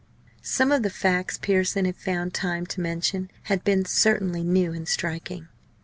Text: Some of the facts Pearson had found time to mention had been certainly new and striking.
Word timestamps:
Some 0.41 0.71
of 0.71 0.81
the 0.81 0.89
facts 0.89 1.37
Pearson 1.37 1.85
had 1.85 1.95
found 1.95 2.33
time 2.33 2.65
to 2.65 2.81
mention 2.81 3.29
had 3.43 3.63
been 3.63 3.85
certainly 3.85 4.43
new 4.43 4.73
and 4.73 4.87
striking. 4.87 5.47